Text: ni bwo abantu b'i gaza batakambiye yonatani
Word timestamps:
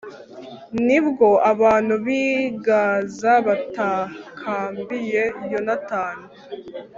ni 0.85 0.99
bwo 1.07 1.29
abantu 1.51 1.93
b'i 2.05 2.25
gaza 2.65 3.33
batakambiye 3.47 5.23
yonatani 5.51 6.25